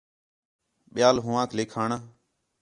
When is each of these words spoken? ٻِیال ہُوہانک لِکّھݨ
ٻِیال 0.93 1.15
ہُوہانک 1.25 1.49
لِکّھݨ 1.57 1.89